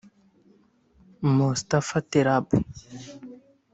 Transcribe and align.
Mostafa 1.35 1.99
Terrab 2.11 2.45